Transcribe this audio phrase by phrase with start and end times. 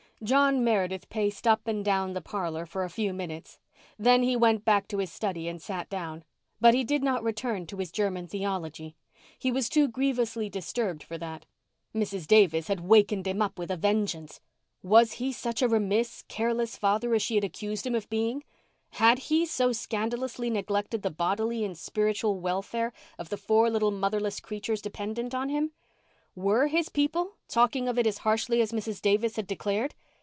[0.23, 3.57] John Meredith paced up and down the parlour for a few minutes;
[3.97, 6.23] then he went back to his study and sat down.
[6.59, 8.95] But he did not return to his German theology.
[9.39, 11.47] He was too grievously disturbed for that.
[11.95, 12.27] Mrs.
[12.27, 14.41] Davis had wakened him up with a vengeance.
[14.83, 18.43] Was he such a remiss, careless father as she had accused him of being?
[18.91, 24.39] Had he so scandalously neglected the bodily and spiritual welfare of the four little motherless
[24.39, 25.71] creatures dependent on him?
[26.35, 29.01] Were his people talking of it as harshly as Mrs.
[29.01, 29.95] Davis had declared?